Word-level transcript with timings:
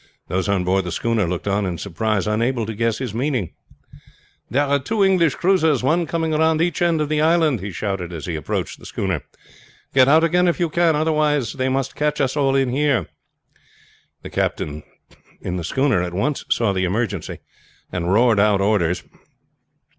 Those 0.29 0.49
on 0.49 0.63
board 0.63 0.83
the 0.83 0.91
schooner 0.91 1.25
looked 1.27 1.47
on 1.47 1.63
in 1.63 1.77
surprise, 1.77 2.25
unable 2.25 2.65
to 2.65 2.73
guess 2.73 2.97
his 2.97 3.13
meaning. 3.13 3.53
"There 4.49 4.63
are 4.65 4.79
two 4.79 5.03
English 5.05 5.35
cruisers, 5.35 5.83
one 5.83 6.07
coming 6.07 6.31
round 6.31 6.59
each 6.59 6.81
end 6.81 7.01
of 7.01 7.07
the 7.07 7.21
island!" 7.21 7.59
he 7.59 7.69
shouted 7.71 8.11
as 8.11 8.25
he 8.25 8.35
approached 8.35 8.79
the 8.79 8.87
schooner. 8.87 9.21
"Get 9.93 10.07
out 10.07 10.23
again 10.23 10.47
if 10.47 10.59
you 10.59 10.71
can, 10.71 10.95
otherwise 10.95 11.53
they 11.53 11.69
must 11.69 11.95
catch 11.95 12.19
us 12.19 12.35
all 12.35 12.55
in 12.55 12.69
here!" 12.69 13.09
The 14.23 14.31
captain 14.31 14.81
in 15.39 15.57
the 15.57 15.63
schooner 15.63 16.01
at 16.01 16.15
once 16.15 16.45
saw 16.49 16.73
the 16.73 16.85
emergency, 16.85 17.37
and 17.91 18.11
roared 18.11 18.39
out 18.39 18.59
orders. 18.59 19.03